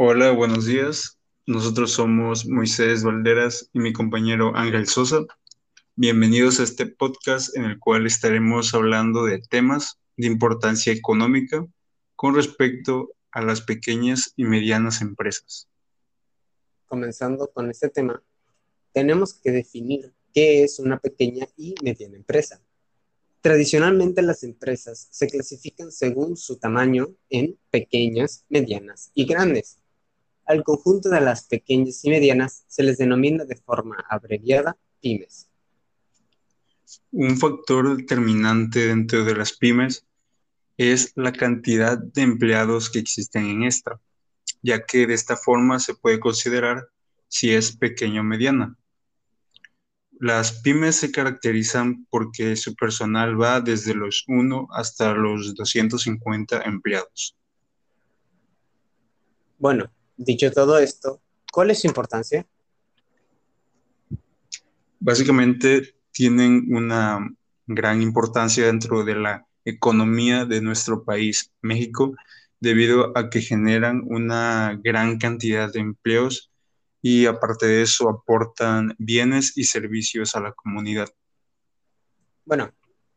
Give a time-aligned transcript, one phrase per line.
[0.00, 1.18] Hola, buenos días.
[1.44, 5.26] Nosotros somos Moisés Valderas y mi compañero Ángel Sosa.
[5.96, 11.66] Bienvenidos a este podcast en el cual estaremos hablando de temas de importancia económica
[12.14, 15.66] con respecto a las pequeñas y medianas empresas.
[16.86, 18.22] Comenzando con este tema,
[18.92, 22.60] tenemos que definir qué es una pequeña y mediana empresa.
[23.40, 29.78] Tradicionalmente las empresas se clasifican según su tamaño en pequeñas, medianas y grandes.
[30.48, 35.50] Al conjunto de las pequeñas y medianas se les denomina de forma abreviada pymes.
[37.12, 40.06] Un factor determinante dentro de las pymes
[40.78, 44.00] es la cantidad de empleados que existen en esta,
[44.62, 46.88] ya que de esta forma se puede considerar
[47.28, 48.74] si es pequeña o mediana.
[50.18, 57.36] Las pymes se caracterizan porque su personal va desde los 1 hasta los 250 empleados.
[59.58, 62.46] Bueno, dicho todo esto, ¿cuál es su importancia?
[65.00, 67.26] Básicamente tienen una
[67.66, 72.14] gran importancia dentro de la economía de nuestro país, México,
[72.60, 76.50] debido a que generan una gran cantidad de empleos
[77.00, 81.08] y aparte de eso aportan bienes y servicios a la comunidad.
[82.44, 82.72] Bueno,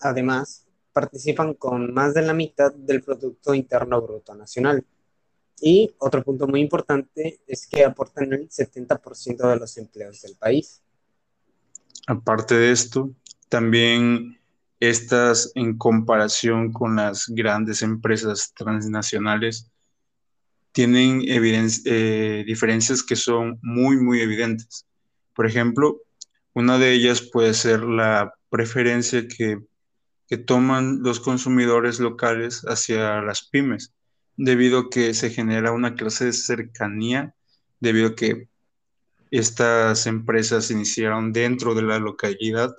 [0.00, 4.86] además participan con más de la mitad del Producto Interno Bruto Nacional.
[5.60, 10.82] Y otro punto muy importante es que aportan el 70% de los empleos del país.
[12.06, 13.10] Aparte de esto,
[13.48, 14.38] también
[14.80, 19.70] estas en comparación con las grandes empresas transnacionales
[20.72, 24.86] tienen eh, diferencias que son muy, muy evidentes.
[25.34, 26.02] Por ejemplo,
[26.52, 29.58] una de ellas puede ser la preferencia que,
[30.28, 33.94] que toman los consumidores locales hacia las pymes,
[34.36, 37.34] debido a que se genera una clase de cercanía,
[37.80, 38.48] debido a que
[39.30, 42.74] estas empresas se iniciaron dentro de la localidad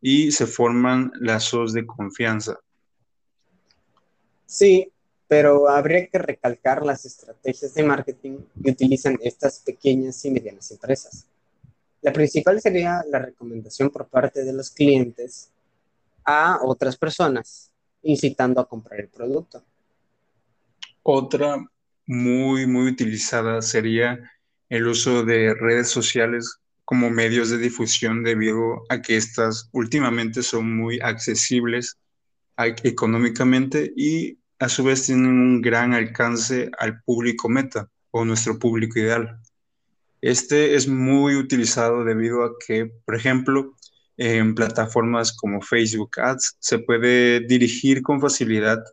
[0.00, 2.58] y se forman lazos de confianza.
[4.46, 4.92] Sí,
[5.26, 11.26] pero habría que recalcar las estrategias de marketing que utilizan estas pequeñas y medianas empresas.
[12.00, 15.50] La principal sería la recomendación por parte de los clientes
[16.24, 17.70] a otras personas,
[18.02, 19.62] incitando a comprar el producto.
[21.10, 21.56] Otra
[22.06, 24.30] muy, muy utilizada sería
[24.68, 30.76] el uso de redes sociales como medios de difusión debido a que estas últimamente son
[30.76, 31.96] muy accesibles
[32.58, 38.98] económicamente y a su vez tienen un gran alcance al público meta o nuestro público
[38.98, 39.40] ideal.
[40.20, 43.74] Este es muy utilizado debido a que, por ejemplo,
[44.18, 48.84] en plataformas como Facebook Ads se puede dirigir con facilidad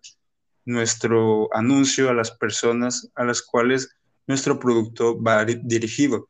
[0.66, 3.96] nuestro anuncio a las personas a las cuales
[4.28, 6.30] nuestro producto va dirigido.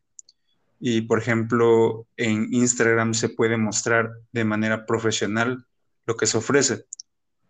[0.79, 5.65] Y, por ejemplo, en Instagram se puede mostrar de manera profesional
[6.05, 6.85] lo que se ofrece.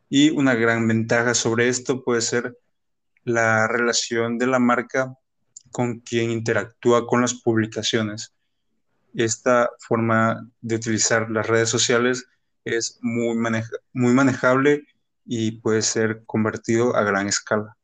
[0.10, 2.58] Y una gran ventaja sobre esto puede ser
[3.24, 5.18] la relación de la marca
[5.72, 8.34] con quien interactúa con las publicaciones.
[9.16, 12.28] Esta forma de utilizar las redes sociales
[12.64, 13.36] es muy,
[13.94, 14.86] muy manejable
[15.26, 17.76] y puede ser convertido a gran escala.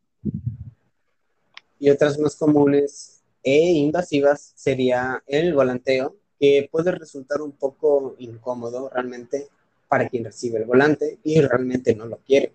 [1.79, 8.89] Y otras más comunes e invasivas sería el volanteo, que puede resultar un poco incómodo
[8.89, 9.47] realmente
[9.87, 12.53] para quien recibe el volante y realmente no lo quiere.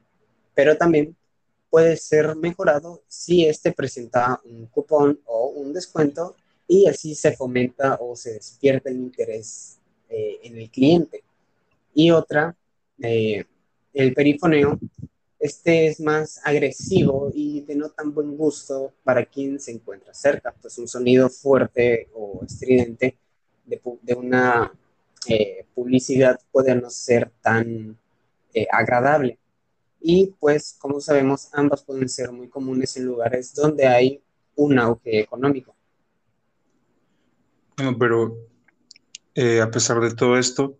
[0.54, 1.16] Pero también
[1.70, 6.34] puede ser mejorado si este presenta un cupón o un descuento
[6.66, 11.22] y así se fomenta o se despierta el interés eh, en el cliente.
[11.94, 12.56] Y otra,
[13.00, 13.44] eh,
[13.96, 14.78] el perifoneo,
[15.40, 20.54] este es más agresivo y de no tan buen gusto para quien se encuentra cerca,
[20.60, 23.16] pues un sonido fuerte o estridente
[23.64, 24.70] de, una
[25.26, 27.98] eh, publicidad puede no ser tan
[28.52, 29.38] eh, agradable.
[30.00, 34.22] Y pues, como sabemos, ambas pueden ser muy comunes en lugares donde hay
[34.56, 35.74] un auge económico.
[37.98, 38.36] Pero
[39.34, 40.76] eh, a pesar de todo esto,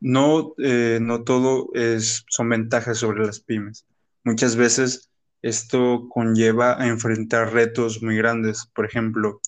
[0.00, 3.86] no, no todo es, son ventajas sobre las pymes.
[4.24, 5.10] Muchas veces
[5.42, 8.66] esto conlleva a enfrentar retos muy grandes.
[8.74, 9.40] Por ejemplo,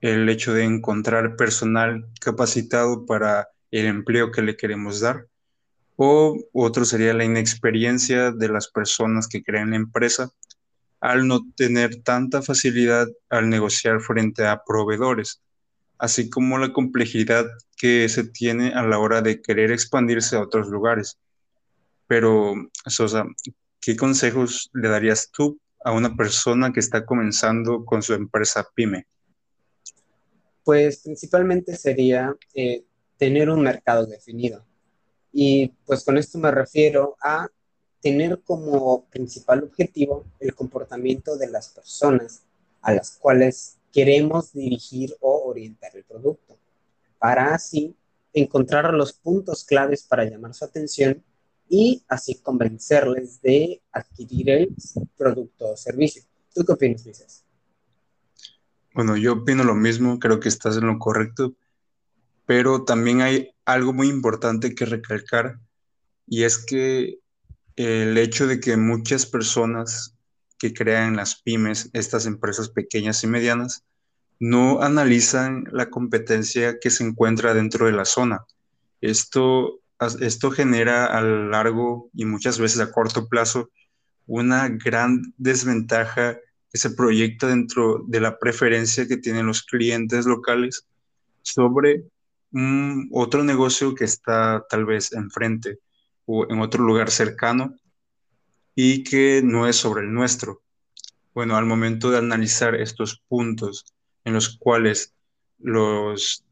[0.00, 5.26] el hecho de encontrar personal capacitado para el empleo que le queremos dar.
[5.96, 10.30] O otro sería la inexperiencia de las personas que crean la empresa
[11.00, 15.42] al no tener tanta facilidad al negociar frente a proveedores,
[15.98, 17.46] así como la complejidad
[17.76, 21.18] que se tiene a la hora de querer expandirse a otros lugares.
[22.06, 22.54] Pero,
[22.86, 23.24] Sosa,
[23.80, 29.06] ¿qué consejos le darías tú a una persona que está comenzando con su empresa pyme?
[30.64, 32.84] Pues principalmente sería eh,
[33.16, 34.64] tener un mercado definido.
[35.32, 37.48] Y pues con esto me refiero a
[38.00, 42.42] tener como principal objetivo el comportamiento de las personas
[42.82, 46.58] a las cuales queremos dirigir o orientar el producto,
[47.18, 47.96] para así
[48.32, 51.22] encontrar los puntos claves para llamar su atención
[51.68, 54.74] y así convencerles de adquirir el
[55.16, 56.22] producto o servicio.
[56.54, 57.44] ¿Tú qué opinas, Luis?
[58.94, 61.54] Bueno, yo opino lo mismo, creo que estás en lo correcto,
[62.46, 65.58] pero también hay algo muy importante que recalcar
[66.26, 67.18] y es que
[67.76, 70.14] el hecho de que muchas personas
[70.58, 73.84] que crean las pymes, estas empresas pequeñas y medianas,
[74.38, 78.44] no analizan la competencia que se encuentra dentro de la zona.
[79.00, 79.80] Esto,
[80.20, 83.70] esto genera a largo y muchas veces a corto plazo
[84.26, 86.38] una gran desventaja
[86.70, 90.86] que se proyecta dentro de la preferencia que tienen los clientes locales
[91.42, 92.04] sobre
[93.10, 95.78] otro negocio que está tal vez enfrente
[96.24, 97.74] o en otro lugar cercano
[98.74, 100.62] y que no es sobre el nuestro.
[101.34, 103.84] Bueno, al momento de analizar estos puntos
[104.26, 105.14] en los cuales
[105.60, 106.44] los,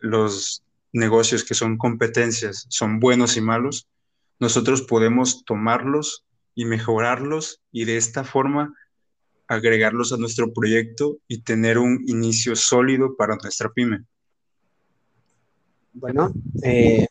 [0.00, 0.62] los
[0.92, 3.86] negocios que son competencias son buenos y malos,
[4.40, 6.24] nosotros podemos tomarlos
[6.54, 8.74] y mejorarlos y de esta forma
[9.46, 14.06] agregarlos a nuestro proyecto y tener un inicio sólido para nuestra pyme.
[15.92, 16.32] Bueno,
[16.62, 17.06] eh,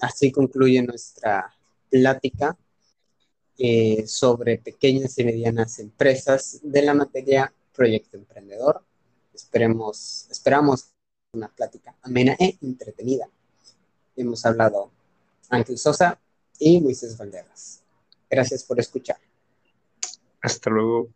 [0.00, 1.52] así concluye nuestra
[1.90, 2.56] plática
[3.58, 8.84] eh, sobre pequeñas y medianas empresas de la materia Proyecto Emprendedor.
[9.32, 10.90] Esperemos, esperamos
[11.32, 13.28] una plática amena e entretenida.
[14.16, 14.90] Hemos hablado
[15.48, 16.20] Ángel Sosa
[16.58, 17.82] y Moisés Valderas.
[18.28, 19.18] Gracias por escuchar.
[20.42, 21.08] Hasta luego.